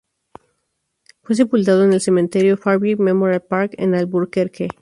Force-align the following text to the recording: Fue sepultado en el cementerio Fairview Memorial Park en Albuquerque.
Fue 1.21 1.35
sepultado 1.35 1.83
en 1.83 1.93
el 1.93 2.01
cementerio 2.01 2.57
Fairview 2.57 2.97
Memorial 2.99 3.43
Park 3.43 3.73
en 3.77 3.93
Albuquerque. 3.93 4.67